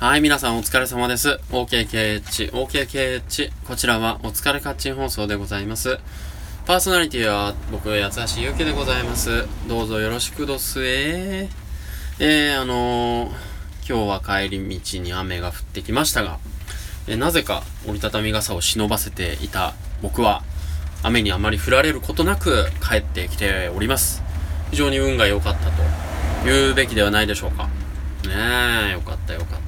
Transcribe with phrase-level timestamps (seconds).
[0.00, 1.40] はい、皆さんお疲れ様です。
[1.50, 3.50] OKKH、OKKH。
[3.66, 5.98] こちらはお疲れカッチン放送でございます。
[6.66, 9.48] パーソナリティは僕、八橋ゆうきでございます。
[9.66, 12.24] どうぞよろしくどすえー。
[12.24, 13.28] えー、あのー、
[13.88, 16.38] 今日は帰り道に雨が降ってきましたが、
[17.08, 20.44] えー、なぜか折りたたみ傘を忍ばせていた僕は、
[21.02, 24.22] 雨にあまり降られることなく帰ってきております。
[24.70, 25.82] 非常に運が良かったと
[26.44, 27.64] 言うべきではないでしょうか。
[28.28, 29.67] ねえ、よかったよかった。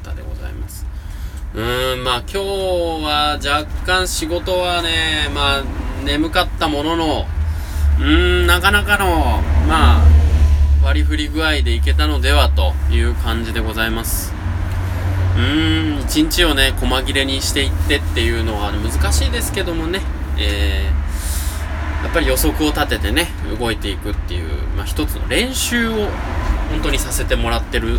[1.53, 5.65] うーん、まあ今日は若干仕事はね、まあ
[6.05, 7.27] 眠かったものの、
[7.99, 10.05] うーん、なかなかの、まあ、
[10.85, 14.33] 割り振り具合でいけたのではという感じでございます。
[15.35, 20.03] うーん、一日をね、細切れにしていってっていうのは難しいですけどもね、
[20.39, 23.27] えー、やっぱり予測を立ててね、
[23.59, 25.95] 動いていくっていう、まあ一つの練習を
[26.71, 27.99] 本当にさせてもらってる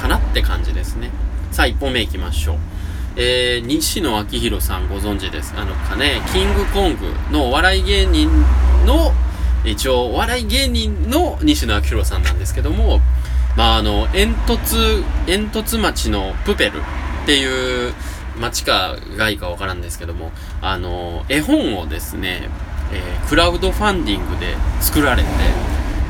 [0.00, 1.10] かなって感じですね。
[1.50, 2.77] さあ、1本目行きましょう。
[3.20, 5.52] えー、西野昭弘さんご存知です。
[5.56, 8.30] あのかね、キングコングのお笑い芸人
[8.86, 9.12] の、
[9.64, 13.00] 一応お笑い芸人の西野昭弘さんなんですけども、
[13.56, 17.92] まああの、煙突、煙突町のプペルっていう
[18.40, 20.30] 町か外かわからんですけども、
[20.62, 22.48] あの、絵本をですね、
[22.92, 25.28] えー、クラウドファンディングで作られて、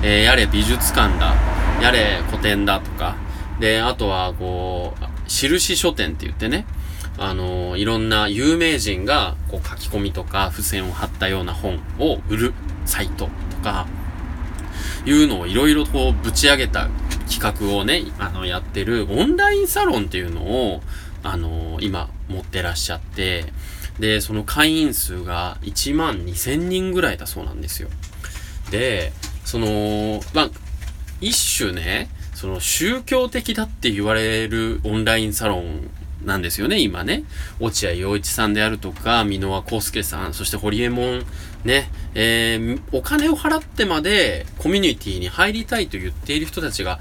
[0.03, 1.35] えー、やれ美術館だ、
[1.83, 3.17] やれ古典だとか、
[3.61, 6.67] で、あとは、こう、印書店って言ってね、
[7.19, 12.55] あのー、いろんな有名人が、こう、書き込みとか、付箋を貼ったような本を売る
[12.87, 13.87] サイトとか、
[15.05, 16.89] いうのをいろいろこう、ぶち上げた
[17.29, 20.83] 企画をね、あの、やってるオンラインサロンっていうのを、
[21.23, 23.53] あのー、今、持ってらっしゃって、
[23.99, 27.89] で、その会員数が1万2000人ぐらいだそうなんですよ。
[28.71, 29.13] で、
[29.45, 30.51] その、まあ、
[31.21, 35.91] 一種ね、その宗教的だって言われるオンラインサロン
[36.25, 37.25] なんですよね、今ね。
[37.61, 41.25] 落合陽一さんであるとか、箕輪康介さん、そして堀江門、
[41.65, 46.99] ね、えー、お金を払ってまでコミュニティに入りたいと言っている人たちが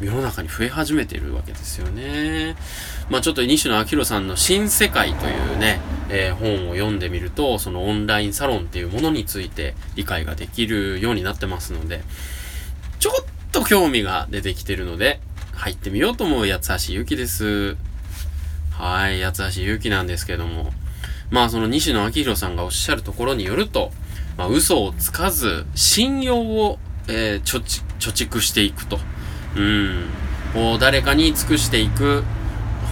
[0.00, 2.56] 世の中に増え始めているわけですよね。
[3.08, 5.80] まあちょっと西野明さんの新世界というね、
[6.10, 12.02] えー、本を読んでみると、そのオンラインサロンっていうものについて理解ができるようになってますので、
[12.98, 15.20] ちょっと興味が出てきてるので、
[15.54, 17.76] 入ってみようと思う八橋ゆきです。
[18.78, 20.70] はい、八橋ゆうきなんですけども。
[21.30, 23.90] まあその西野昭弘さんがおっしゃるところによると、
[24.36, 26.78] まあ嘘をつかず、信用を、
[27.08, 27.62] えー、貯
[27.98, 28.98] 蓄していくと。
[29.56, 30.04] うん。
[30.52, 32.22] こう誰かに尽くしていく。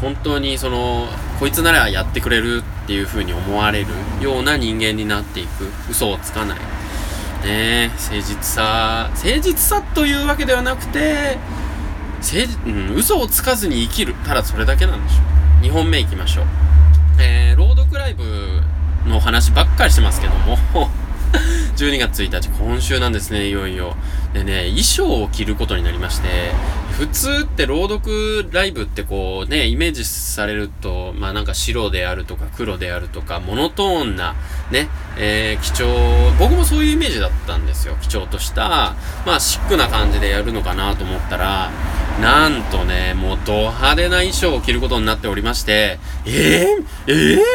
[0.00, 1.06] 本当にその、
[1.38, 3.86] こいつならやってくれるっていう風に思われる
[4.22, 5.68] ような人間になっていく。
[5.90, 6.58] 嘘をつかない。
[7.44, 11.36] ね誠実さ、誠実さというわけではなくて、
[12.22, 14.14] 誠、うん、嘘をつかずに生きる。
[14.26, 15.43] ただそれだけなんでしょう。
[15.64, 16.44] 2本目行きましょう。
[17.18, 18.22] えー、朗読ライブ
[19.08, 20.58] の話ばっかりしてますけども
[21.76, 23.96] 12月1日、今週なんですね、いよいよ。
[24.34, 26.52] でね、衣装を着ることになりまして、
[26.98, 34.34] 普通って朗読ライブってこうね、イメージされると、まあなんか白であるとか黒であるとか、モノトーンな、
[34.70, 35.86] ね、えー、基調、
[36.38, 37.96] 僕もそういうイメージだったんですよ。
[38.02, 38.94] 基調とした、
[39.26, 41.70] まあシックな感じでやるのかなと思ったら、
[42.20, 47.12] なんとね、もうド派手な衣装を着ることになっておりまして、えー、え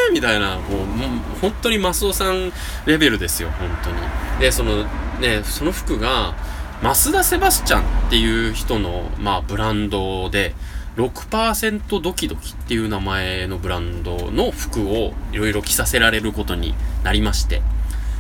[0.09, 1.09] ー、みたいな、もう、もう
[1.41, 2.51] 本当にマスオさん
[2.85, 3.97] レベルですよ、本当に。
[4.39, 4.83] で、その、
[5.19, 6.35] ね、その服が、
[6.81, 10.55] 増田セバスチャンっていう人の、まあ、ブランドで、
[10.97, 17.61] 6%ドキドキっていう名前のブランドの服をいろいろ着させられることになりまして。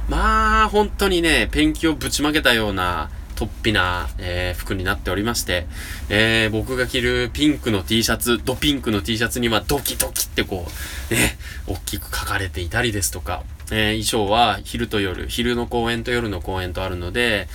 [0.07, 5.65] まあ、本当にね、ペンキをぶちまけたような、突飛な、えー、服になっておりまして、
[6.09, 10.65] えー、僕が着るピンクの T シャツ、ドピンクの T シャツにはドキドキってこ
[11.09, 17.47] う、ね、大きく書かれていたりですとか、えー、衣装は昼と夜、昼の公演と夜の公演とあるので、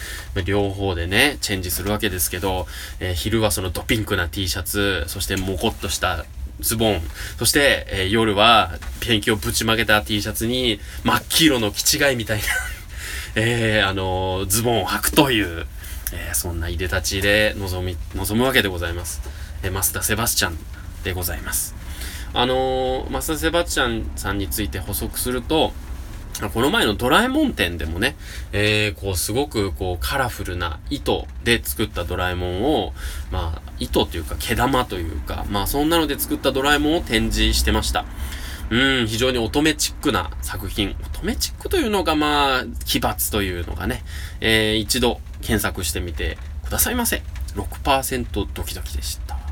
[0.46, 2.66] 両方でね、チェンジするわけですけど、
[2.98, 6.24] えー、昼はそのドピンクな T シャツ、そしてモコっとした
[6.60, 7.02] ズボン、
[7.38, 12.44] そして、えー、夜はペンキをぶちまけた T シャツに真っ黄色の気違いみたいな
[13.36, 15.66] えー、あのズボンを履くという、
[16.14, 19.20] えー、そんないでたちで臨み、臨むわけでございます。
[19.62, 20.58] えー、マスター・セバスチャン
[21.02, 21.74] でございます。
[22.32, 25.72] あのー、マスター・セバスチャンさんについて補足すると、
[26.52, 28.16] この前のドラえもん展でもね、
[28.52, 32.92] えー、こう、すごく、こう、カラフルな糸で作ったドラえもんを、
[33.30, 38.04] まあ、糸というか、毛玉というか、まあ、そんなので作ったドラえもんを展示してました。
[38.74, 40.96] うん、非常に乙女チックな作品。
[41.12, 44.02] 乙女チックというのが、まあ、奇抜というのがね、
[44.40, 47.22] えー、一度検索してみてくださいませ。
[47.54, 49.43] 6%ドキドキでした。